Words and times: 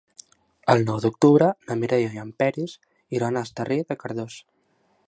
El 0.73 0.79
nou 0.87 1.01
d'octubre 1.03 1.49
na 1.67 1.77
Mireia 1.83 2.11
i 2.17 2.23
en 2.25 2.33
Peris 2.45 2.75
iran 3.19 3.39
a 3.43 3.47
Esterri 3.51 3.83
de 3.93 4.01
Cardós. 4.03 4.43